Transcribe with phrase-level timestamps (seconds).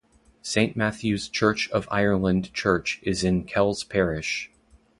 [0.41, 4.49] Saint Matthew's Church of Ireland church is in Kells parish.